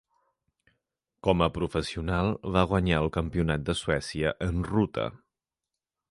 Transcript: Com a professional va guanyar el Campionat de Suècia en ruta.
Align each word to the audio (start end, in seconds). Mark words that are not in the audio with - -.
Com 1.25 1.43
a 1.47 1.49
professional 1.57 2.31
va 2.55 2.63
guanyar 2.71 3.01
el 3.03 3.09
Campionat 3.17 3.67
de 3.67 3.75
Suècia 3.81 4.31
en 4.47 4.65
ruta. 4.71 5.05